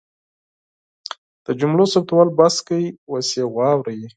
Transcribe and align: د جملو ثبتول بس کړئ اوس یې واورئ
د 1.45 1.47
جملو 1.59 1.85
ثبتول 1.93 2.27
بس 2.37 2.55
کړئ 2.67 2.85
اوس 3.11 3.29
یې 3.37 3.45
واورئ 3.55 4.01